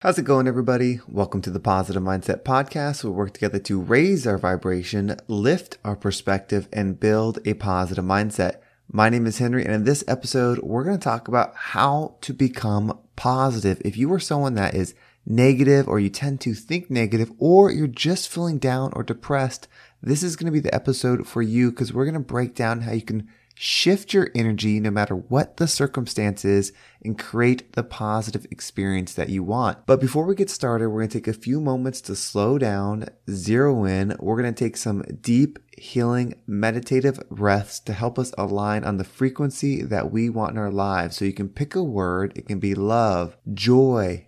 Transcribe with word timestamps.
How's 0.00 0.16
it 0.16 0.26
going, 0.26 0.46
everybody? 0.46 1.00
Welcome 1.08 1.42
to 1.42 1.50
the 1.50 1.58
Positive 1.58 2.00
Mindset 2.00 2.44
Podcast. 2.44 3.02
We 3.02 3.10
work 3.10 3.34
together 3.34 3.58
to 3.58 3.80
raise 3.80 4.28
our 4.28 4.38
vibration, 4.38 5.16
lift 5.26 5.78
our 5.84 5.96
perspective, 5.96 6.68
and 6.72 7.00
build 7.00 7.40
a 7.44 7.54
positive 7.54 8.04
mindset. 8.04 8.58
My 8.92 9.08
name 9.08 9.26
is 9.26 9.38
Henry, 9.38 9.64
and 9.64 9.74
in 9.74 9.82
this 9.82 10.04
episode, 10.06 10.60
we're 10.60 10.84
going 10.84 10.96
to 10.96 11.02
talk 11.02 11.26
about 11.26 11.52
how 11.56 12.14
to 12.20 12.32
become 12.32 12.96
positive. 13.16 13.82
If 13.84 13.96
you 13.96 14.12
are 14.12 14.20
someone 14.20 14.54
that 14.54 14.76
is 14.76 14.94
negative, 15.26 15.88
or 15.88 15.98
you 15.98 16.10
tend 16.10 16.40
to 16.42 16.54
think 16.54 16.88
negative, 16.88 17.32
or 17.36 17.72
you're 17.72 17.88
just 17.88 18.28
feeling 18.28 18.58
down 18.58 18.92
or 18.94 19.02
depressed, 19.02 19.66
this 20.00 20.22
is 20.22 20.36
going 20.36 20.46
to 20.46 20.52
be 20.52 20.60
the 20.60 20.72
episode 20.72 21.26
for 21.26 21.42
you 21.42 21.70
because 21.70 21.92
we're 21.92 22.04
going 22.04 22.14
to 22.14 22.20
break 22.20 22.54
down 22.54 22.82
how 22.82 22.92
you 22.92 23.02
can 23.02 23.26
shift 23.60 24.14
your 24.14 24.30
energy 24.36 24.78
no 24.78 24.88
matter 24.88 25.16
what 25.16 25.56
the 25.56 25.66
circumstance 25.66 26.44
is 26.44 26.72
and 27.02 27.18
create 27.18 27.72
the 27.72 27.82
positive 27.82 28.46
experience 28.52 29.14
that 29.14 29.30
you 29.30 29.42
want. 29.42 29.84
But 29.84 30.00
before 30.00 30.24
we 30.24 30.36
get 30.36 30.48
started, 30.48 30.88
we're 30.88 31.00
going 31.00 31.08
to 31.08 31.18
take 31.18 31.26
a 31.26 31.32
few 31.32 31.60
moments 31.60 32.00
to 32.02 32.14
slow 32.14 32.56
down, 32.56 33.06
zero 33.28 33.84
in. 33.84 34.16
We're 34.20 34.40
going 34.40 34.54
to 34.54 34.64
take 34.64 34.76
some 34.76 35.02
deep, 35.20 35.58
healing, 35.76 36.34
meditative 36.46 37.18
breaths 37.30 37.80
to 37.80 37.92
help 37.92 38.16
us 38.16 38.32
align 38.38 38.84
on 38.84 38.96
the 38.96 39.04
frequency 39.04 39.82
that 39.82 40.12
we 40.12 40.30
want 40.30 40.52
in 40.52 40.58
our 40.58 40.70
lives. 40.70 41.16
So 41.16 41.24
you 41.24 41.32
can 41.32 41.48
pick 41.48 41.74
a 41.74 41.82
word. 41.82 42.32
It 42.36 42.46
can 42.46 42.60
be 42.60 42.76
love, 42.76 43.36
joy, 43.52 44.27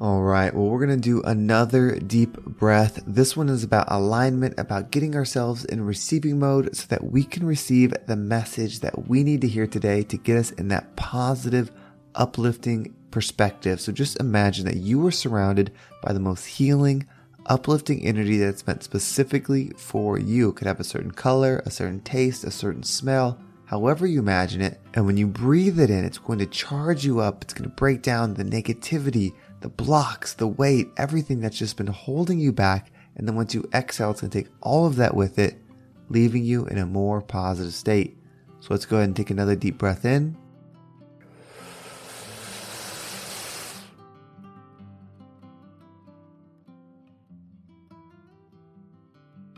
All 0.00 0.22
right, 0.22 0.54
well, 0.54 0.66
we're 0.66 0.86
going 0.86 1.00
to 1.00 1.08
do 1.08 1.22
another 1.22 1.98
deep 1.98 2.40
breath. 2.44 3.02
This 3.04 3.36
one 3.36 3.48
is 3.48 3.64
about 3.64 3.90
alignment, 3.90 4.54
about 4.56 4.92
getting 4.92 5.16
ourselves 5.16 5.64
in 5.64 5.84
receiving 5.84 6.38
mode 6.38 6.76
so 6.76 6.86
that 6.86 7.10
we 7.10 7.24
can 7.24 7.44
receive 7.44 7.92
the 8.06 8.14
message 8.14 8.78
that 8.78 9.08
we 9.08 9.24
need 9.24 9.40
to 9.40 9.48
hear 9.48 9.66
today 9.66 10.04
to 10.04 10.16
get 10.16 10.36
us 10.36 10.52
in 10.52 10.68
that 10.68 10.94
positive, 10.94 11.72
uplifting 12.14 12.94
perspective. 13.10 13.80
So 13.80 13.90
just 13.90 14.20
imagine 14.20 14.66
that 14.66 14.76
you 14.76 15.04
are 15.04 15.10
surrounded 15.10 15.72
by 16.00 16.12
the 16.12 16.20
most 16.20 16.44
healing, 16.44 17.04
uplifting 17.46 18.04
energy 18.04 18.36
that's 18.36 18.68
meant 18.68 18.84
specifically 18.84 19.72
for 19.76 20.16
you. 20.16 20.50
It 20.50 20.56
could 20.56 20.68
have 20.68 20.78
a 20.78 20.84
certain 20.84 21.10
color, 21.10 21.60
a 21.66 21.72
certain 21.72 22.02
taste, 22.02 22.44
a 22.44 22.52
certain 22.52 22.84
smell, 22.84 23.40
however 23.68 24.06
you 24.06 24.18
imagine 24.18 24.62
it. 24.62 24.80
And 24.94 25.06
when 25.06 25.18
you 25.18 25.26
breathe 25.26 25.78
it 25.78 25.90
in, 25.90 26.04
it's 26.04 26.18
going 26.18 26.38
to 26.38 26.46
charge 26.46 27.04
you 27.04 27.20
up. 27.20 27.42
It's 27.42 27.52
going 27.52 27.68
to 27.68 27.76
break 27.76 28.02
down 28.02 28.34
the 28.34 28.44
negativity 28.44 29.34
the 29.60 29.68
blocks, 29.68 30.34
the 30.34 30.46
weight, 30.46 30.88
everything 30.96 31.40
that's 31.40 31.58
just 31.58 31.76
been 31.76 31.88
holding 31.88 32.38
you 32.38 32.52
back. 32.52 32.92
And 33.16 33.26
then 33.26 33.34
once 33.34 33.54
you 33.54 33.68
exhale, 33.74 34.12
it's 34.12 34.20
going 34.20 34.30
to 34.30 34.42
take 34.42 34.52
all 34.60 34.86
of 34.86 34.96
that 34.96 35.14
with 35.14 35.38
it, 35.38 35.60
leaving 36.08 36.44
you 36.44 36.66
in 36.66 36.78
a 36.78 36.86
more 36.86 37.20
positive 37.20 37.74
state. 37.74 38.16
So 38.60 38.68
let's 38.70 38.86
go 38.86 38.96
ahead 38.96 39.08
and 39.08 39.16
take 39.16 39.30
another 39.30 39.56
deep 39.56 39.78
breath 39.78 40.04
in. 40.04 40.36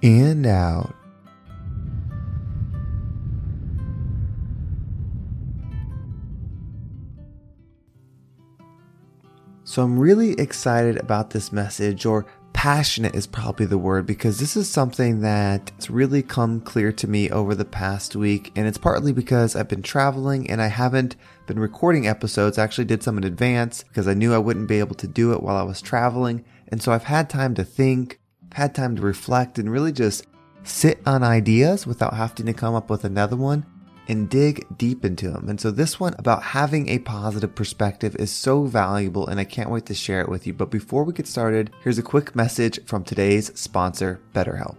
And 0.02 0.46
out. 0.46 0.99
So 9.70 9.84
I'm 9.84 10.00
really 10.00 10.32
excited 10.32 10.96
about 10.96 11.30
this 11.30 11.52
message, 11.52 12.04
or 12.04 12.26
passionate 12.52 13.14
is 13.14 13.28
probably 13.28 13.66
the 13.66 13.78
word, 13.78 14.04
because 14.04 14.40
this 14.40 14.56
is 14.56 14.68
something 14.68 15.20
that's 15.20 15.88
really 15.88 16.24
come 16.24 16.60
clear 16.60 16.90
to 16.90 17.06
me 17.06 17.30
over 17.30 17.54
the 17.54 17.64
past 17.64 18.16
week. 18.16 18.50
And 18.56 18.66
it's 18.66 18.78
partly 18.78 19.12
because 19.12 19.54
I've 19.54 19.68
been 19.68 19.80
traveling 19.80 20.50
and 20.50 20.60
I 20.60 20.66
haven't 20.66 21.14
been 21.46 21.60
recording 21.60 22.08
episodes. 22.08 22.58
I 22.58 22.64
actually 22.64 22.86
did 22.86 23.04
some 23.04 23.16
in 23.16 23.22
advance 23.22 23.84
because 23.84 24.08
I 24.08 24.14
knew 24.14 24.34
I 24.34 24.38
wouldn't 24.38 24.66
be 24.66 24.80
able 24.80 24.96
to 24.96 25.06
do 25.06 25.32
it 25.34 25.40
while 25.40 25.56
I 25.56 25.62
was 25.62 25.80
traveling. 25.80 26.44
And 26.66 26.82
so 26.82 26.90
I've 26.90 27.04
had 27.04 27.30
time 27.30 27.54
to 27.54 27.62
think, 27.62 28.18
had 28.54 28.74
time 28.74 28.96
to 28.96 29.02
reflect, 29.02 29.56
and 29.56 29.70
really 29.70 29.92
just 29.92 30.26
sit 30.64 31.00
on 31.06 31.22
ideas 31.22 31.86
without 31.86 32.14
having 32.14 32.46
to 32.46 32.52
come 32.54 32.74
up 32.74 32.90
with 32.90 33.04
another 33.04 33.36
one 33.36 33.64
and 34.10 34.28
dig 34.28 34.66
deep 34.76 35.04
into 35.04 35.30
them. 35.30 35.48
And 35.48 35.60
so 35.60 35.70
this 35.70 36.00
one 36.00 36.16
about 36.18 36.42
having 36.42 36.88
a 36.88 36.98
positive 36.98 37.54
perspective 37.54 38.16
is 38.16 38.32
so 38.32 38.64
valuable 38.64 39.28
and 39.28 39.38
I 39.38 39.44
can't 39.44 39.70
wait 39.70 39.86
to 39.86 39.94
share 39.94 40.20
it 40.20 40.28
with 40.28 40.48
you. 40.48 40.52
But 40.52 40.70
before 40.70 41.04
we 41.04 41.12
get 41.12 41.28
started, 41.28 41.70
here's 41.84 41.98
a 41.98 42.02
quick 42.02 42.34
message 42.34 42.84
from 42.86 43.04
today's 43.04 43.56
sponsor, 43.58 44.20
BetterHelp. 44.34 44.76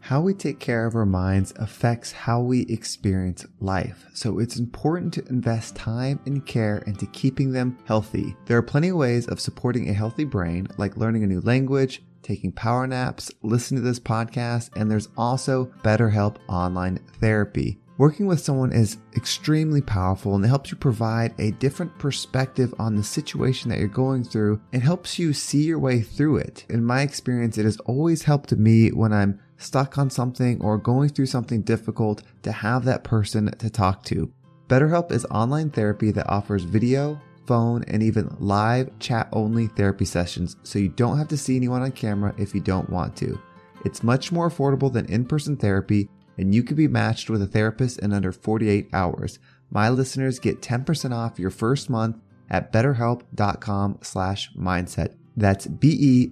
How 0.00 0.20
we 0.20 0.34
take 0.34 0.58
care 0.58 0.86
of 0.86 0.96
our 0.96 1.06
minds 1.06 1.52
affects 1.56 2.10
how 2.10 2.40
we 2.40 2.62
experience 2.62 3.46
life. 3.60 4.06
So 4.12 4.40
it's 4.40 4.56
important 4.56 5.14
to 5.14 5.28
invest 5.28 5.76
time 5.76 6.18
and 6.26 6.44
care 6.44 6.78
into 6.78 7.06
keeping 7.06 7.52
them 7.52 7.78
healthy. 7.84 8.34
There 8.46 8.58
are 8.58 8.62
plenty 8.62 8.88
of 8.88 8.96
ways 8.96 9.28
of 9.28 9.38
supporting 9.38 9.88
a 9.88 9.92
healthy 9.92 10.24
brain, 10.24 10.66
like 10.78 10.96
learning 10.96 11.22
a 11.22 11.28
new 11.28 11.42
language, 11.42 12.02
taking 12.22 12.50
power 12.50 12.88
naps, 12.88 13.30
listening 13.42 13.82
to 13.82 13.86
this 13.86 14.00
podcast, 14.00 14.70
and 14.74 14.90
there's 14.90 15.10
also 15.16 15.66
BetterHelp 15.84 16.38
online 16.48 16.98
therapy. 17.20 17.78
Working 17.98 18.26
with 18.26 18.38
someone 18.38 18.72
is 18.72 18.98
extremely 19.16 19.82
powerful 19.82 20.36
and 20.36 20.44
it 20.44 20.48
helps 20.48 20.70
you 20.70 20.76
provide 20.76 21.34
a 21.40 21.50
different 21.50 21.98
perspective 21.98 22.72
on 22.78 22.94
the 22.94 23.02
situation 23.02 23.70
that 23.70 23.80
you're 23.80 23.88
going 23.88 24.22
through 24.22 24.60
and 24.72 24.80
helps 24.80 25.18
you 25.18 25.32
see 25.32 25.64
your 25.64 25.80
way 25.80 26.00
through 26.00 26.36
it. 26.36 26.64
In 26.68 26.84
my 26.84 27.02
experience, 27.02 27.58
it 27.58 27.64
has 27.64 27.80
always 27.80 28.22
helped 28.22 28.52
me 28.52 28.90
when 28.90 29.12
I'm 29.12 29.40
stuck 29.56 29.98
on 29.98 30.10
something 30.10 30.62
or 30.62 30.78
going 30.78 31.08
through 31.08 31.26
something 31.26 31.62
difficult 31.62 32.22
to 32.44 32.52
have 32.52 32.84
that 32.84 33.02
person 33.02 33.50
to 33.58 33.68
talk 33.68 34.04
to. 34.04 34.32
BetterHelp 34.68 35.10
is 35.10 35.24
online 35.24 35.70
therapy 35.70 36.12
that 36.12 36.30
offers 36.30 36.62
video, 36.62 37.20
phone, 37.48 37.82
and 37.88 38.00
even 38.00 38.36
live 38.38 38.96
chat 39.00 39.28
only 39.32 39.66
therapy 39.66 40.04
sessions 40.04 40.56
so 40.62 40.78
you 40.78 40.90
don't 40.90 41.18
have 41.18 41.28
to 41.28 41.36
see 41.36 41.56
anyone 41.56 41.82
on 41.82 41.90
camera 41.90 42.32
if 42.38 42.54
you 42.54 42.60
don't 42.60 42.90
want 42.90 43.16
to. 43.16 43.40
It's 43.84 44.04
much 44.04 44.30
more 44.30 44.48
affordable 44.48 44.92
than 44.92 45.06
in 45.06 45.24
person 45.24 45.56
therapy 45.56 46.08
and 46.38 46.54
you 46.54 46.62
can 46.62 46.76
be 46.76 46.88
matched 46.88 47.28
with 47.28 47.42
a 47.42 47.46
therapist 47.46 47.98
in 47.98 48.12
under 48.12 48.32
48 48.32 48.88
hours. 48.92 49.38
My 49.70 49.88
listeners 49.90 50.38
get 50.38 50.62
10% 50.62 51.14
off 51.14 51.38
your 51.38 51.50
first 51.50 51.90
month 51.90 52.16
at 52.48 52.72
betterhelp.com 52.72 53.98
slash 54.02 54.50
mindset. 54.54 55.14
That's 55.36 55.66
B-E-T-T-E-R-H-E-L-P 55.66 56.30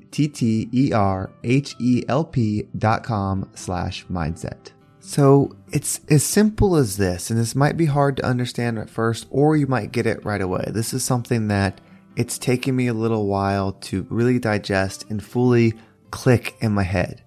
dot 2.76 3.05
com 3.05 3.50
slash 3.55 4.06
mindset. 4.06 4.73
So 4.99 5.56
it's 5.70 6.00
as 6.11 6.25
simple 6.25 6.75
as 6.75 6.97
this, 6.97 7.31
and 7.31 7.38
this 7.38 7.55
might 7.55 7.76
be 7.76 7.87
hard 7.87 8.17
to 8.17 8.26
understand 8.26 8.81
at 8.81 8.91
first, 8.91 9.29
or 9.31 9.56
you 9.56 9.69
might 9.69 9.93
get 9.93 10.06
it 10.06 10.25
right 10.25 10.41
away. 10.41 10.64
This 10.69 10.93
is 10.93 11.05
something 11.05 11.47
that 11.47 11.81
it's 12.17 12.38
taken 12.38 12.75
me 12.75 12.88
a 12.88 12.94
little 12.94 13.26
while 13.26 13.70
to 13.73 14.05
really 14.11 14.41
digest 14.41 15.09
and 15.09 15.23
fully 15.23 15.75
click 16.11 16.56
in 16.61 16.73
my 16.73 16.82
head. 16.82 17.23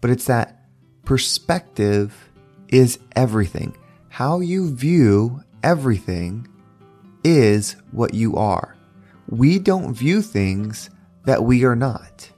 But 0.00 0.10
it's 0.10 0.24
that 0.26 0.59
perspective 1.10 2.30
is 2.68 3.00
everything. 3.16 3.76
How 4.10 4.38
you 4.38 4.72
view 4.72 5.42
everything 5.64 6.46
is 7.24 7.74
what 7.90 8.14
you 8.14 8.36
are. 8.36 8.76
We 9.28 9.58
don't 9.58 9.92
view 9.92 10.22
things 10.22 10.88
that 11.24 11.42
we 11.42 11.64
are 11.64 11.74
not. 11.74 12.30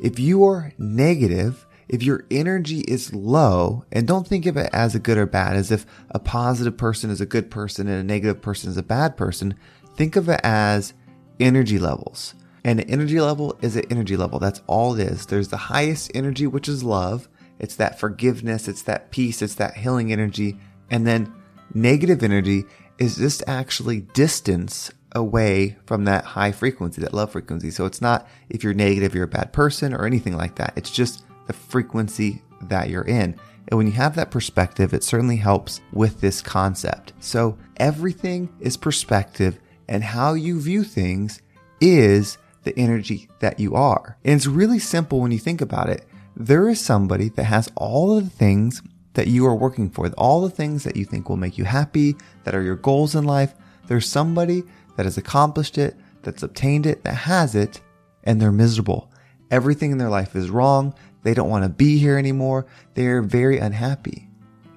If 0.00 0.18
you 0.18 0.42
are 0.46 0.72
negative, 0.78 1.64
if 1.86 2.02
your 2.02 2.24
energy 2.28 2.80
is 2.80 3.14
low, 3.14 3.84
and 3.92 4.08
don't 4.08 4.26
think 4.26 4.46
of 4.46 4.56
it 4.56 4.70
as 4.72 4.96
a 4.96 4.98
good 4.98 5.16
or 5.16 5.26
bad, 5.26 5.54
as 5.54 5.70
if 5.70 5.86
a 6.10 6.18
positive 6.18 6.76
person 6.76 7.10
is 7.10 7.20
a 7.20 7.26
good 7.26 7.52
person 7.52 7.86
and 7.86 8.00
a 8.00 8.02
negative 8.02 8.42
person 8.42 8.68
is 8.68 8.76
a 8.76 8.82
bad 8.82 9.16
person. 9.16 9.54
Think 9.94 10.16
of 10.16 10.28
it 10.28 10.40
as 10.42 10.92
energy 11.38 11.78
levels. 11.78 12.34
And 12.64 12.80
an 12.80 12.90
energy 12.90 13.20
level 13.20 13.56
is 13.62 13.76
an 13.76 13.84
energy 13.90 14.16
level. 14.16 14.40
That's 14.40 14.60
all 14.66 14.94
it 14.94 15.06
is. 15.08 15.24
There's 15.24 15.50
the 15.50 15.56
highest 15.56 16.10
energy, 16.16 16.48
which 16.48 16.68
is 16.68 16.82
love. 16.82 17.28
It's 17.58 17.76
that 17.76 17.98
forgiveness. 17.98 18.68
It's 18.68 18.82
that 18.82 19.10
peace. 19.10 19.42
It's 19.42 19.54
that 19.56 19.76
healing 19.76 20.12
energy. 20.12 20.58
And 20.90 21.06
then 21.06 21.32
negative 21.74 22.22
energy 22.22 22.64
is 22.98 23.16
just 23.16 23.42
actually 23.46 24.00
distance 24.00 24.90
away 25.12 25.76
from 25.86 26.04
that 26.04 26.24
high 26.24 26.52
frequency, 26.52 27.00
that 27.00 27.14
love 27.14 27.32
frequency. 27.32 27.70
So 27.70 27.86
it's 27.86 28.00
not 28.00 28.28
if 28.48 28.62
you're 28.62 28.74
negative, 28.74 29.14
you're 29.14 29.24
a 29.24 29.28
bad 29.28 29.52
person 29.52 29.94
or 29.94 30.04
anything 30.04 30.36
like 30.36 30.56
that. 30.56 30.72
It's 30.76 30.90
just 30.90 31.24
the 31.46 31.52
frequency 31.52 32.42
that 32.62 32.90
you're 32.90 33.06
in. 33.06 33.38
And 33.68 33.76
when 33.76 33.86
you 33.86 33.92
have 33.94 34.16
that 34.16 34.30
perspective, 34.30 34.94
it 34.94 35.04
certainly 35.04 35.36
helps 35.36 35.80
with 35.92 36.20
this 36.20 36.40
concept. 36.40 37.12
So 37.20 37.58
everything 37.76 38.48
is 38.60 38.76
perspective 38.76 39.58
and 39.88 40.02
how 40.02 40.34
you 40.34 40.60
view 40.60 40.84
things 40.84 41.42
is 41.80 42.38
the 42.64 42.78
energy 42.78 43.28
that 43.40 43.60
you 43.60 43.74
are. 43.74 44.16
And 44.24 44.34
it's 44.34 44.46
really 44.46 44.78
simple 44.78 45.20
when 45.20 45.32
you 45.32 45.38
think 45.38 45.60
about 45.60 45.88
it. 45.88 46.06
There 46.40 46.68
is 46.68 46.80
somebody 46.80 47.30
that 47.30 47.44
has 47.44 47.68
all 47.74 48.16
of 48.16 48.22
the 48.22 48.30
things 48.30 48.80
that 49.14 49.26
you 49.26 49.44
are 49.46 49.56
working 49.56 49.90
for, 49.90 50.06
all 50.10 50.40
the 50.40 50.48
things 50.48 50.84
that 50.84 50.94
you 50.94 51.04
think 51.04 51.28
will 51.28 51.36
make 51.36 51.58
you 51.58 51.64
happy, 51.64 52.14
that 52.44 52.54
are 52.54 52.62
your 52.62 52.76
goals 52.76 53.16
in 53.16 53.24
life. 53.24 53.54
There's 53.88 54.08
somebody 54.08 54.62
that 54.96 55.04
has 55.04 55.18
accomplished 55.18 55.78
it, 55.78 55.96
that's 56.22 56.44
obtained 56.44 56.86
it, 56.86 57.02
that 57.02 57.14
has 57.14 57.56
it, 57.56 57.80
and 58.22 58.40
they're 58.40 58.52
miserable. 58.52 59.10
Everything 59.50 59.90
in 59.90 59.98
their 59.98 60.10
life 60.10 60.36
is 60.36 60.48
wrong. 60.48 60.94
They 61.24 61.34
don't 61.34 61.50
want 61.50 61.64
to 61.64 61.70
be 61.70 61.98
here 61.98 62.16
anymore. 62.16 62.66
They're 62.94 63.22
very 63.22 63.58
unhappy. 63.58 64.28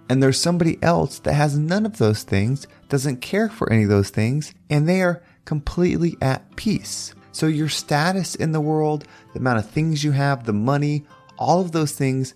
And 0.10 0.22
there's 0.22 0.40
somebody 0.40 0.82
else 0.82 1.20
that 1.20 1.34
has 1.34 1.60
none 1.60 1.86
of 1.86 2.00
those 2.00 2.24
things, 2.24 2.66
doesn't 2.90 3.22
care 3.22 3.50
for 3.50 3.72
any 3.72 3.84
of 3.84 3.90
those 3.90 4.10
things, 4.10 4.52
and 4.72 4.90
they 4.90 5.04
are 5.04 5.22
completely 5.46 6.18
at 6.24 6.56
peace. 6.56 7.14
So 7.34 7.46
your 7.46 7.70
status 7.70 8.34
in 8.34 8.52
the 8.52 8.60
world, 8.60 9.06
the 9.34 9.40
amount 9.40 9.60
of 9.60 9.70
things 9.70 10.04
you 10.04 10.12
have, 10.12 10.44
the 10.44 10.54
money, 10.54 11.06
all 11.42 11.60
of 11.60 11.72
those 11.72 11.94
things 11.94 12.36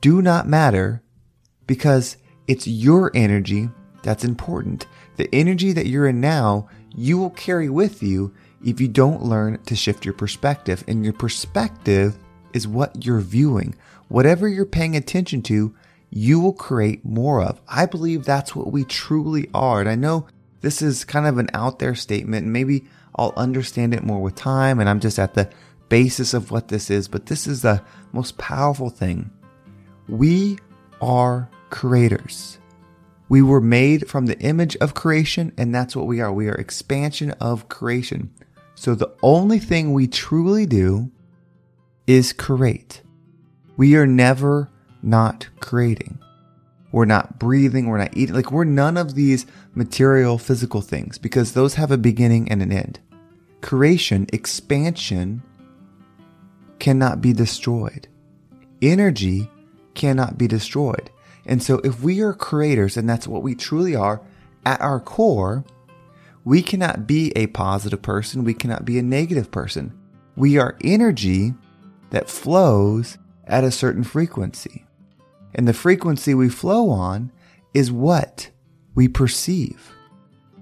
do 0.00 0.22
not 0.22 0.46
matter 0.46 1.02
because 1.66 2.16
it's 2.46 2.68
your 2.68 3.10
energy 3.12 3.68
that's 4.04 4.24
important. 4.24 4.86
The 5.16 5.28
energy 5.34 5.72
that 5.72 5.86
you're 5.86 6.06
in 6.06 6.20
now, 6.20 6.68
you 6.94 7.18
will 7.18 7.30
carry 7.30 7.68
with 7.68 8.02
you 8.02 8.32
if 8.64 8.80
you 8.80 8.86
don't 8.86 9.24
learn 9.24 9.60
to 9.64 9.74
shift 9.74 10.04
your 10.04 10.14
perspective. 10.14 10.84
And 10.86 11.02
your 11.02 11.14
perspective 11.14 12.16
is 12.52 12.68
what 12.68 13.04
you're 13.04 13.20
viewing. 13.20 13.74
Whatever 14.08 14.46
you're 14.46 14.66
paying 14.66 14.94
attention 14.94 15.42
to, 15.42 15.74
you 16.10 16.38
will 16.38 16.52
create 16.52 17.04
more 17.04 17.42
of. 17.42 17.60
I 17.66 17.86
believe 17.86 18.24
that's 18.24 18.54
what 18.54 18.70
we 18.70 18.84
truly 18.84 19.50
are. 19.52 19.80
And 19.80 19.88
I 19.88 19.96
know 19.96 20.28
this 20.60 20.80
is 20.80 21.04
kind 21.04 21.26
of 21.26 21.38
an 21.38 21.48
out 21.54 21.80
there 21.80 21.96
statement. 21.96 22.46
Maybe 22.46 22.86
I'll 23.16 23.32
understand 23.36 23.94
it 23.94 24.04
more 24.04 24.20
with 24.20 24.36
time 24.36 24.78
and 24.78 24.88
I'm 24.88 25.00
just 25.00 25.18
at 25.18 25.34
the 25.34 25.50
basis 25.88 26.34
of 26.34 26.50
what 26.50 26.68
this 26.68 26.90
is, 26.90 27.08
but 27.08 27.26
this 27.26 27.46
is 27.46 27.62
the 27.62 27.82
most 28.12 28.38
powerful 28.38 28.90
thing. 28.90 29.30
We 30.08 30.58
are 31.00 31.48
creators. 31.70 32.58
We 33.28 33.42
were 33.42 33.60
made 33.60 34.08
from 34.08 34.26
the 34.26 34.38
image 34.40 34.76
of 34.76 34.94
creation, 34.94 35.52
and 35.56 35.74
that's 35.74 35.96
what 35.96 36.06
we 36.06 36.20
are. 36.20 36.32
We 36.32 36.48
are 36.48 36.54
expansion 36.54 37.30
of 37.32 37.68
creation. 37.68 38.32
So 38.74 38.94
the 38.94 39.12
only 39.22 39.58
thing 39.58 39.92
we 39.92 40.06
truly 40.06 40.66
do 40.66 41.10
is 42.06 42.32
create. 42.32 43.02
We 43.76 43.96
are 43.96 44.06
never 44.06 44.70
not 45.02 45.48
creating. 45.60 46.18
We're 46.92 47.06
not 47.06 47.38
breathing. 47.38 47.88
We're 47.88 47.98
not 47.98 48.16
eating. 48.16 48.34
Like 48.34 48.52
we're 48.52 48.64
none 48.64 48.96
of 48.96 49.14
these 49.14 49.46
material 49.74 50.38
physical 50.38 50.80
things 50.80 51.18
because 51.18 51.52
those 51.52 51.74
have 51.74 51.90
a 51.90 51.98
beginning 51.98 52.50
and 52.50 52.62
an 52.62 52.70
end. 52.70 53.00
Creation, 53.62 54.26
expansion 54.32 55.42
cannot 56.84 57.22
be 57.22 57.32
destroyed. 57.32 58.06
Energy 58.82 59.50
cannot 59.94 60.36
be 60.36 60.46
destroyed. 60.46 61.08
And 61.46 61.62
so 61.62 61.78
if 61.78 62.02
we 62.02 62.20
are 62.20 62.34
creators, 62.34 62.98
and 62.98 63.08
that's 63.08 63.26
what 63.26 63.42
we 63.42 63.54
truly 63.54 63.96
are 63.96 64.20
at 64.66 64.82
our 64.82 65.00
core, 65.00 65.64
we 66.44 66.60
cannot 66.60 67.06
be 67.06 67.32
a 67.36 67.46
positive 67.46 68.02
person. 68.02 68.44
We 68.44 68.52
cannot 68.52 68.84
be 68.84 68.98
a 68.98 69.02
negative 69.02 69.50
person. 69.50 69.98
We 70.36 70.58
are 70.58 70.76
energy 70.84 71.54
that 72.10 72.28
flows 72.28 73.16
at 73.46 73.64
a 73.64 73.70
certain 73.70 74.04
frequency. 74.04 74.84
And 75.54 75.66
the 75.66 75.72
frequency 75.72 76.34
we 76.34 76.50
flow 76.50 76.90
on 76.90 77.32
is 77.72 77.90
what 77.90 78.50
we 78.94 79.08
perceive. 79.08 79.90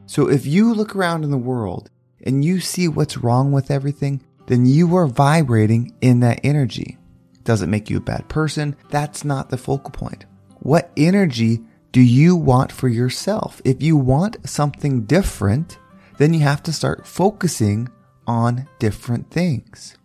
So 0.06 0.30
if 0.30 0.46
you 0.46 0.72
look 0.72 0.94
around 0.94 1.24
in 1.24 1.32
the 1.32 1.36
world 1.36 1.90
and 2.22 2.44
you 2.44 2.60
see 2.60 2.86
what's 2.86 3.18
wrong 3.18 3.50
with 3.50 3.72
everything, 3.72 4.22
then 4.46 4.66
you 4.66 4.96
are 4.96 5.06
vibrating 5.06 5.94
in 6.00 6.20
that 6.20 6.40
energy. 6.44 6.98
Does 7.44 7.62
it 7.62 7.68
make 7.68 7.90
you 7.90 7.96
a 7.96 8.00
bad 8.00 8.28
person? 8.28 8.76
That's 8.90 9.24
not 9.24 9.50
the 9.50 9.58
focal 9.58 9.90
point. 9.90 10.26
What 10.60 10.90
energy 10.96 11.60
do 11.90 12.00
you 12.00 12.36
want 12.36 12.72
for 12.72 12.88
yourself? 12.88 13.60
If 13.64 13.82
you 13.82 13.96
want 13.96 14.48
something 14.48 15.02
different, 15.04 15.78
then 16.18 16.32
you 16.32 16.40
have 16.40 16.62
to 16.64 16.72
start 16.72 17.06
focusing 17.06 17.88
on 18.26 18.68
different 18.78 19.30
things. 19.30 19.96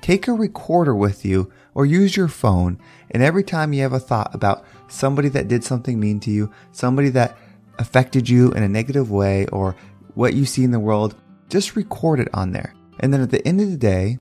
Take 0.00 0.28
a 0.28 0.32
recorder 0.32 0.94
with 0.94 1.24
you 1.24 1.50
or 1.74 1.86
use 1.86 2.16
your 2.16 2.28
phone, 2.28 2.78
and 3.10 3.22
every 3.22 3.42
time 3.42 3.72
you 3.72 3.82
have 3.82 3.92
a 3.92 4.00
thought 4.00 4.34
about 4.34 4.64
somebody 4.88 5.28
that 5.30 5.48
did 5.48 5.64
something 5.64 5.98
mean 5.98 6.20
to 6.20 6.30
you, 6.30 6.52
somebody 6.72 7.08
that 7.10 7.36
affected 7.78 8.28
you 8.28 8.52
in 8.52 8.62
a 8.62 8.68
negative 8.68 9.10
way, 9.10 9.46
or 9.46 9.74
what 10.14 10.34
you 10.34 10.44
see 10.44 10.62
in 10.62 10.70
the 10.70 10.78
world, 10.78 11.16
just 11.48 11.76
record 11.76 12.20
it 12.20 12.28
on 12.34 12.52
there. 12.52 12.74
And 13.00 13.12
then 13.12 13.20
at 13.20 13.30
the 13.30 13.46
end 13.46 13.60
of 13.60 13.70
the 13.70 13.76
day, 13.76 14.18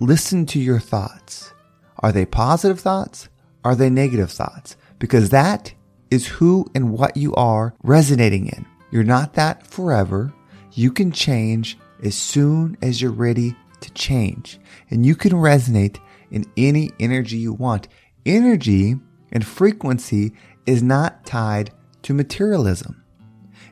listen 0.00 0.46
to 0.46 0.58
your 0.58 0.80
thoughts. 0.80 1.52
Are 2.00 2.12
they 2.12 2.26
positive 2.26 2.80
thoughts? 2.80 3.28
Are 3.64 3.74
they 3.74 3.90
negative 3.90 4.30
thoughts? 4.30 4.76
Because 4.98 5.30
that 5.30 5.72
is 6.10 6.26
who 6.26 6.66
and 6.74 6.92
what 6.92 7.16
you 7.16 7.34
are 7.34 7.74
resonating 7.82 8.46
in. 8.46 8.66
You're 8.90 9.04
not 9.04 9.34
that 9.34 9.66
forever. 9.66 10.32
You 10.72 10.92
can 10.92 11.10
change 11.10 11.78
as 12.02 12.14
soon 12.14 12.76
as 12.82 13.00
you're 13.00 13.10
ready 13.10 13.56
to 13.80 13.90
change. 13.92 14.58
And 14.90 15.04
you 15.04 15.14
can 15.14 15.32
resonate 15.32 15.98
in 16.30 16.44
any 16.56 16.90
energy 17.00 17.38
you 17.38 17.52
want. 17.52 17.88
Energy 18.24 18.96
and 19.32 19.44
frequency 19.44 20.32
is 20.66 20.82
not 20.82 21.24
tied 21.24 21.72
to 22.02 22.14
materialism. 22.14 23.02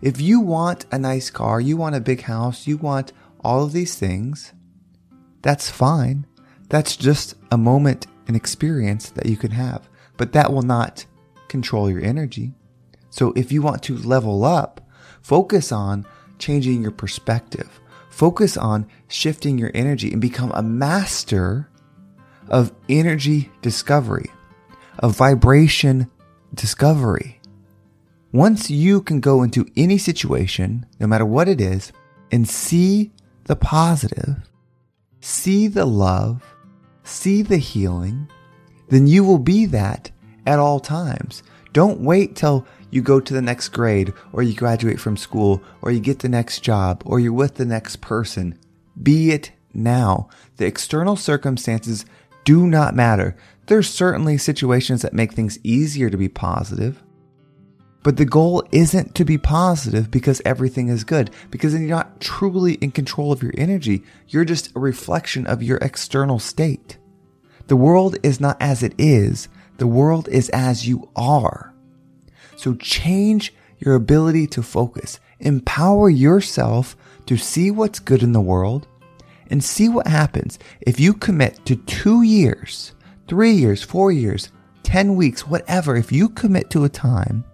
If 0.03 0.21
you 0.21 0.41
want 0.41 0.87
a 0.91 0.99
nice 0.99 1.31
car, 1.31 1.61
you 1.61 1.77
want 1.77 1.95
a 1.95 2.01
big 2.01 2.23
house, 2.23 2.67
you 2.67 2.77
want 2.77 3.13
all 3.43 3.65
of 3.65 3.73
these 3.73 3.97
things, 3.97 4.53
that's 5.45 5.71
fine. 5.71 6.27
That's 6.71 6.97
just 6.97 7.35
a 7.53 7.59
moment, 7.59 8.07
an 8.29 8.35
experience 8.35 9.11
that 9.11 9.27
you 9.27 9.37
can 9.37 9.51
have, 9.51 9.89
but 10.17 10.33
that 10.33 10.51
will 10.51 10.63
not 10.63 11.05
control 11.49 11.91
your 11.91 12.03
energy. 12.03 12.55
So 13.11 13.35
if 13.37 13.53
you 13.53 13.61
want 13.61 13.83
to 13.85 13.99
level 13.99 14.43
up, 14.43 14.81
focus 15.21 15.71
on 15.71 16.07
changing 16.39 16.81
your 16.81 16.93
perspective. 16.93 17.79
Focus 18.09 18.57
on 18.57 18.87
shifting 19.09 19.59
your 19.59 19.71
energy 19.75 20.11
and 20.13 20.21
become 20.21 20.51
a 20.53 20.63
master 20.63 21.69
of 22.49 22.73
energy 22.89 23.51
discovery, 23.61 24.31
of 25.01 25.15
vibration 25.15 26.11
discovery. 26.55 27.39
Once 28.33 28.71
you 28.71 29.03
can 29.03 29.21
go 29.21 29.43
into 29.43 29.67
any 29.77 29.99
situation, 29.99 30.87
no 30.99 31.07
matter 31.07 31.27
what 31.27 31.49
it 31.49 31.61
is, 31.61 31.93
and 32.33 32.49
see 32.49 33.13
the 33.45 33.57
positive, 33.57 34.49
see 35.25 35.69
the 35.69 35.87
love, 35.87 36.55
see 37.03 37.41
the 37.41 37.57
healing, 37.57 38.29
then 38.91 39.07
you 39.07 39.25
will 39.25 39.39
be 39.39 39.65
that 39.65 40.11
at 40.45 40.59
all 40.59 40.79
times. 40.79 41.43
Don't 41.73 42.01
wait 42.01 42.37
till 42.37 42.67
you 42.91 43.01
go 43.01 43.21
to 43.21 43.33
the 43.33 43.41
next 43.41 43.69
grade 43.71 44.13
or 44.35 44.43
you 44.43 44.53
graduate 44.55 45.01
from 45.01 45.17
school 45.17 45.63
or 45.81 45.91
you 45.91 45.99
get 45.99 46.19
the 46.19 46.29
next 46.29 46.61
job 46.61 47.03
or 47.07 47.19
you're 47.19 47.33
with 47.33 47.55
the 47.55 47.65
next 47.65 48.03
person. 48.03 48.59
Be 49.03 49.31
it 49.31 49.51
now. 49.73 50.29
The 50.59 50.67
external 50.67 51.17
circumstances 51.17 52.05
do 52.45 52.67
not 52.67 52.95
matter. 52.95 53.35
There's 53.67 53.89
certainly 53.89 54.37
situations 54.37 55.01
that 55.01 55.15
make 55.15 55.33
things 55.33 55.59
easier 55.65 56.11
to 56.11 56.19
be 56.19 56.29
positive. 56.29 57.03
But 58.05 58.19
the 58.19 58.27
goal 58.27 58.63
isn't 58.71 59.15
to 59.15 59.25
be 59.25 59.39
positive 59.39 60.11
because 60.11 60.43
everything 60.45 60.89
is 60.89 61.05
good, 61.05 61.31
because 61.51 61.73
then 61.73 61.81
you're 61.81 61.97
not 61.97 62.21
truly 62.21 62.75
in 62.75 62.91
control 62.91 63.33
of 63.33 63.43
your 63.43 63.55
energy. 63.57 64.05
You're 64.29 64.45
just 64.45 64.77
a 64.77 64.79
reflection 64.79 65.47
of 65.47 65.63
your 65.63 65.79
external 65.79 66.39
state. 66.39 66.99
The 67.67 67.77
world 67.77 68.19
is 68.23 68.41
not 68.41 68.59
as 68.61 68.83
it 68.83 68.93
is, 68.99 69.49
the 69.79 69.87
world 69.87 70.29
is 70.29 70.51
as 70.51 70.87
you 70.87 71.09
are. 71.17 71.73
So 72.57 72.75
change 72.75 73.55
your 73.79 73.95
ability 73.95 74.49
to 74.49 74.63
focus. 74.63 75.19
Empower 75.41 76.11
yourself 76.11 76.95
to 77.25 77.39
see 77.39 77.71
what's 77.71 78.01
good 78.01 78.23
in 78.23 78.33
the 78.33 78.41
world 78.41 78.87
and 79.49 79.65
see 79.65 79.89
what 79.89 80.09
happens 80.09 80.59
if 80.83 81.01
you 81.01 81.15
commit 81.15 81.65
to 81.65 81.77
two 81.77 82.21
years, 82.21 82.93
three 83.29 83.53
years, 83.53 83.83
four 83.83 84.13
years, 84.13 84.53
10 84.83 85.17
weeks, 85.17 85.47
whatever, 85.47 85.97
if 85.97 86.13
you 86.13 86.29
commit 86.29 86.69
to 86.69 86.85
a 86.85 86.91
time 86.91 87.45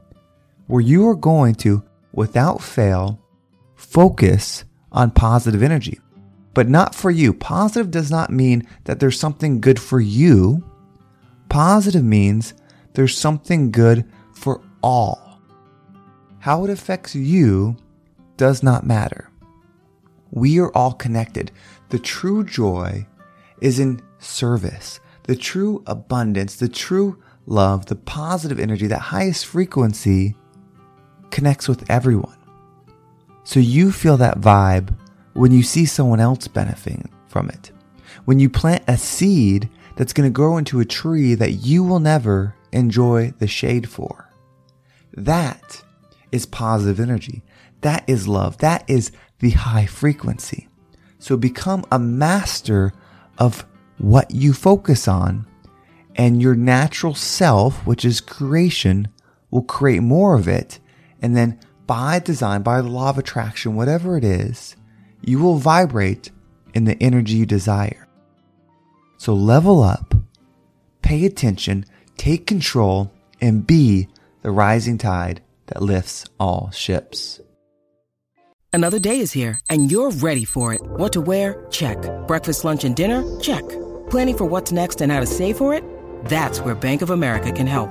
where 0.71 0.81
you 0.81 1.09
are 1.09 1.17
going 1.17 1.55
to, 1.57 1.83
without 2.12 2.62
fail, 2.62 3.21
focus 3.75 4.65
on 4.93 5.11
positive 5.11 5.62
energy, 5.62 5.99
but 6.55 6.69
not 6.69 6.95
for 6.95 7.11
you. 7.11 7.33
Positive 7.33 7.91
does 7.91 8.11
not 8.11 8.31
mean 8.31 8.67
that 8.85 9.00
there's 9.00 9.19
something 9.19 9.61
good 9.61 9.81
for 9.81 10.00
you. 10.00 10.65
Positive 11.49 12.05
means 12.05 12.55
there's 12.95 13.17
something 13.17 13.73
good 13.73 14.05
for 14.33 14.62
all. 14.83 15.41
How 16.39 16.65
it 16.65 16.71
affects 16.71 17.17
you 17.17 17.77
does 18.37 18.62
not 18.62 18.87
matter. 18.87 19.29
We 20.31 20.61
are 20.61 20.73
all 20.75 20.93
connected. 20.93 21.50
The 21.89 21.99
true 21.99 22.45
joy 22.45 23.07
is 23.61 23.81
in 23.81 24.00
service. 24.21 25.00
The 25.25 25.35
true 25.37 25.83
abundance, 25.87 26.57
the 26.57 26.69
true 26.69 27.21
love, 27.47 27.87
the 27.87 27.97
positive 27.97 28.61
energy, 28.61 28.87
that 28.87 29.00
highest 29.00 29.47
frequency 29.47 30.37
connects 31.31 31.69
with 31.69 31.91
everyone. 31.91 32.37
So 33.45 33.61
you 33.61 33.93
feel 33.93 34.17
that 34.19 34.41
vibe 34.41 34.95
when 35.33 35.53
you 35.53 35.63
see 35.63 35.87
someone 35.87 36.21
else 36.21 36.49
benefiting 36.49 37.11
from 37.29 37.49
it. 37.49 37.73
When 38.25 38.39
you 38.39 38.51
plant 38.51 38.85
a 38.87 38.97
seed 38.97 39.69
that's 39.97 40.13
going 40.13 40.29
to 40.29 40.33
grow 40.33 40.57
into 40.57 40.81
a 40.81 40.85
tree 40.85 41.35
that 41.35 41.53
you 41.53 41.85
will 41.85 42.01
never 42.01 42.55
enjoy 42.73 43.33
the 43.39 43.47
shade 43.47 43.89
for. 43.89 44.29
That 45.15 45.83
is 46.33 46.47
positive 46.47 47.01
energy. 47.01 47.43
That 47.81 48.05
is 48.09 48.29
love. 48.29 48.59
That 48.59 48.89
is 48.89 49.13
the 49.39 49.51
high 49.51 49.87
frequency. 49.87 50.69
So 51.19 51.37
become 51.37 51.85
a 51.91 51.99
master 51.99 52.93
of 53.39 53.65
what 53.99 54.31
you 54.31 54.53
focus 54.53 55.09
on 55.09 55.47
and 56.17 56.41
your 56.41 56.55
natural 56.55 57.15
self, 57.15 57.87
which 57.87 58.05
is 58.05 58.21
creation, 58.21 59.09
will 59.51 59.63
create 59.63 60.03
more 60.03 60.35
of 60.35 60.49
it. 60.49 60.79
And 61.21 61.37
then 61.37 61.61
by 61.87 62.19
design, 62.19 62.62
by 62.62 62.81
the 62.81 62.89
law 62.89 63.11
of 63.11 63.19
attraction, 63.19 63.75
whatever 63.75 64.17
it 64.17 64.25
is, 64.25 64.77
you 65.21 65.39
will 65.39 65.57
vibrate 65.57 66.31
in 66.75 66.85
the 66.85 67.00
energy 67.03 67.35
you 67.35 67.47
desire. 67.47 68.07
So 69.19 69.35
level 69.35 69.83
up, 69.83 70.15
pay 71.03 71.25
attention, 71.27 71.85
take 72.17 72.47
control, 72.47 73.12
and 73.41 73.67
be 73.67 74.09
the 74.43 74.50
rising 74.50 74.99
tide 74.99 75.43
that 75.67 75.83
lifts 75.83 76.27
all 76.39 76.71
ships. 76.71 77.41
Another 78.73 79.00
day 79.00 79.19
is 79.19 79.33
here, 79.33 79.59
and 79.69 79.91
you're 79.91 80.12
ready 80.12 80.45
for 80.45 80.73
it. 80.73 80.81
What 80.83 81.12
to 81.15 81.21
wear? 81.21 81.67
Check. 81.71 81.99
Breakfast, 82.29 82.65
lunch, 82.65 82.85
and 82.85 82.95
dinner? 82.95 83.41
Check. 83.41 83.69
Planning 84.11 84.37
for 84.37 84.45
what's 84.45 84.71
next 84.71 85.00
and 85.00 85.11
how 85.11 85.21
to 85.21 85.27
save 85.27 85.57
for 85.57 85.75
it? 85.75 85.83
That's 86.27 86.61
where 86.61 86.75
Bank 86.75 87.03
of 87.03 87.11
America 87.11 87.50
can 87.50 87.67
help. 87.67 87.91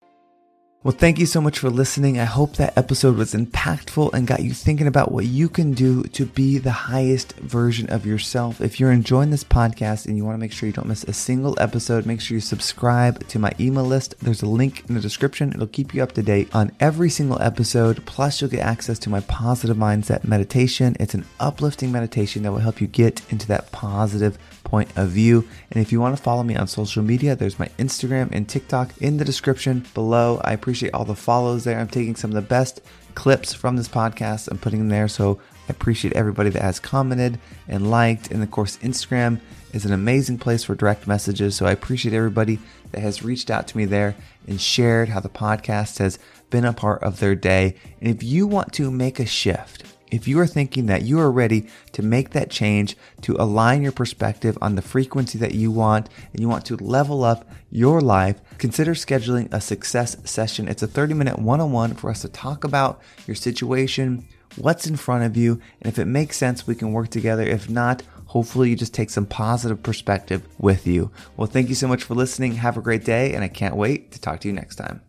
Well, 0.83 0.95
thank 0.97 1.19
you 1.19 1.27
so 1.27 1.41
much 1.41 1.59
for 1.59 1.69
listening. 1.69 2.19
I 2.19 2.25
hope 2.25 2.55
that 2.55 2.75
episode 2.75 3.15
was 3.15 3.35
impactful 3.35 4.15
and 4.15 4.25
got 4.25 4.41
you 4.41 4.51
thinking 4.51 4.87
about 4.87 5.11
what 5.11 5.27
you 5.27 5.47
can 5.47 5.73
do 5.73 6.01
to 6.05 6.25
be 6.25 6.57
the 6.57 6.71
highest 6.71 7.33
version 7.35 7.87
of 7.91 8.03
yourself. 8.03 8.59
If 8.59 8.79
you're 8.79 8.91
enjoying 8.91 9.29
this 9.29 9.43
podcast 9.43 10.07
and 10.07 10.17
you 10.17 10.25
want 10.25 10.33
to 10.33 10.39
make 10.39 10.51
sure 10.51 10.65
you 10.65 10.73
don't 10.73 10.87
miss 10.87 11.03
a 11.03 11.13
single 11.13 11.55
episode, 11.59 12.07
make 12.07 12.19
sure 12.19 12.33
you 12.33 12.41
subscribe 12.41 13.27
to 13.27 13.37
my 13.37 13.51
email 13.59 13.83
list. 13.83 14.15
There's 14.21 14.41
a 14.41 14.47
link 14.47 14.83
in 14.89 14.95
the 14.95 15.01
description. 15.01 15.53
It'll 15.53 15.67
keep 15.67 15.93
you 15.93 16.01
up 16.01 16.13
to 16.13 16.23
date 16.23 16.49
on 16.51 16.71
every 16.79 17.11
single 17.11 17.39
episode. 17.43 18.03
Plus, 18.07 18.41
you'll 18.41 18.49
get 18.49 18.65
access 18.65 18.97
to 18.99 19.09
my 19.11 19.19
positive 19.19 19.77
mindset 19.77 20.23
meditation. 20.23 20.97
It's 20.99 21.13
an 21.13 21.25
uplifting 21.39 21.91
meditation 21.91 22.41
that 22.41 22.51
will 22.51 22.57
help 22.57 22.81
you 22.81 22.87
get 22.87 23.21
into 23.31 23.47
that 23.49 23.71
positive 23.71 24.39
point 24.71 24.89
of 24.95 25.09
view. 25.09 25.45
And 25.69 25.81
if 25.81 25.91
you 25.91 25.99
want 25.99 26.15
to 26.15 26.23
follow 26.23 26.43
me 26.43 26.55
on 26.55 26.65
social 26.65 27.03
media, 27.03 27.35
there's 27.35 27.59
my 27.59 27.67
Instagram 27.77 28.29
and 28.31 28.47
TikTok 28.47 28.97
in 28.99 29.17
the 29.17 29.25
description 29.25 29.85
below. 29.93 30.39
I 30.45 30.53
appreciate 30.53 30.93
all 30.93 31.03
the 31.03 31.13
follows 31.13 31.65
there. 31.65 31.77
I'm 31.77 31.89
taking 31.89 32.15
some 32.15 32.31
of 32.31 32.35
the 32.35 32.41
best 32.41 32.79
clips 33.13 33.53
from 33.53 33.75
this 33.75 33.89
podcast 33.89 34.47
and 34.47 34.61
putting 34.61 34.79
them 34.79 34.87
there. 34.87 35.09
So 35.09 35.41
I 35.67 35.71
appreciate 35.71 36.13
everybody 36.13 36.49
that 36.51 36.61
has 36.61 36.79
commented 36.79 37.37
and 37.67 37.91
liked. 37.91 38.31
And 38.31 38.41
of 38.41 38.49
course, 38.49 38.77
Instagram 38.77 39.41
is 39.73 39.83
an 39.83 39.91
amazing 39.91 40.37
place 40.37 40.63
for 40.63 40.73
direct 40.73 41.05
messages. 41.05 41.57
So 41.57 41.65
I 41.65 41.71
appreciate 41.71 42.15
everybody 42.15 42.57
that 42.93 43.01
has 43.01 43.23
reached 43.23 43.51
out 43.51 43.67
to 43.67 43.77
me 43.77 43.83
there 43.83 44.15
and 44.47 44.59
shared 44.59 45.09
how 45.09 45.19
the 45.19 45.27
podcast 45.27 45.99
has 45.99 46.17
been 46.49 46.63
a 46.63 46.71
part 46.71 47.03
of 47.03 47.19
their 47.19 47.35
day. 47.35 47.75
And 47.99 48.09
if 48.09 48.23
you 48.23 48.47
want 48.47 48.71
to 48.73 48.89
make 48.89 49.19
a 49.19 49.25
shift, 49.25 49.83
if 50.11 50.27
you 50.27 50.39
are 50.39 50.47
thinking 50.47 50.85
that 50.87 51.03
you 51.03 51.19
are 51.19 51.31
ready 51.31 51.67
to 51.93 52.03
make 52.03 52.31
that 52.31 52.51
change, 52.51 52.95
to 53.21 53.35
align 53.39 53.81
your 53.81 53.91
perspective 53.91 54.57
on 54.61 54.75
the 54.75 54.81
frequency 54.81 55.37
that 55.39 55.55
you 55.55 55.71
want, 55.71 56.09
and 56.31 56.41
you 56.41 56.49
want 56.49 56.65
to 56.65 56.75
level 56.77 57.23
up 57.23 57.49
your 57.71 58.01
life, 58.01 58.39
consider 58.57 58.93
scheduling 58.93 59.51
a 59.51 59.61
success 59.61 60.17
session. 60.29 60.67
It's 60.67 60.83
a 60.83 60.87
30 60.87 61.13
minute 61.13 61.39
one 61.39 61.61
on 61.61 61.71
one 61.71 61.95
for 61.95 62.09
us 62.09 62.21
to 62.21 62.29
talk 62.29 62.63
about 62.63 63.01
your 63.25 63.35
situation, 63.35 64.27
what's 64.57 64.85
in 64.85 64.97
front 64.97 65.23
of 65.23 65.37
you, 65.37 65.61
and 65.81 65.91
if 65.91 65.97
it 65.97 66.05
makes 66.05 66.37
sense, 66.37 66.67
we 66.67 66.75
can 66.75 66.91
work 66.91 67.09
together. 67.09 67.43
If 67.43 67.69
not, 67.69 68.03
hopefully 68.25 68.69
you 68.69 68.75
just 68.75 68.93
take 68.93 69.09
some 69.09 69.25
positive 69.25 69.81
perspective 69.81 70.47
with 70.57 70.85
you. 70.85 71.11
Well, 71.37 71.47
thank 71.47 71.69
you 71.69 71.75
so 71.75 71.87
much 71.87 72.03
for 72.03 72.15
listening. 72.15 72.55
Have 72.55 72.77
a 72.77 72.81
great 72.81 73.05
day, 73.05 73.33
and 73.33 73.43
I 73.43 73.47
can't 73.47 73.75
wait 73.75 74.11
to 74.11 74.21
talk 74.21 74.41
to 74.41 74.47
you 74.47 74.53
next 74.53 74.75
time. 74.75 75.01